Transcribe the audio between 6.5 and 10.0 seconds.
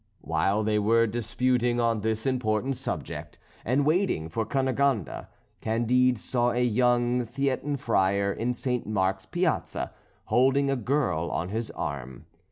a young Theatin friar in St. Mark's Piazza,